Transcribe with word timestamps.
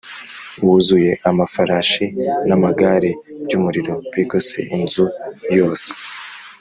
Wuzuye 0.65 1.11
amafarashi 1.29 2.05
n 2.47 2.49
amagare 2.57 3.11
by 3.45 3.53
umuriro 3.57 3.93
bigose 4.15 4.57
inzu 4.75 5.05
yose 5.57 5.89